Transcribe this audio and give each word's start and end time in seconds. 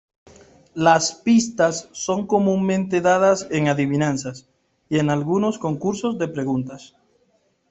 Las 0.73 1.13
pista 1.13 1.71
son 1.71 2.25
comúnmente 2.25 3.01
dadas 3.01 3.47
en 3.51 3.67
adivinanzas, 3.67 4.49
y 4.89 4.97
en 4.97 5.11
algunos 5.11 5.59
concursos 5.59 6.17
de 6.17 6.27
preguntas. 6.27 6.95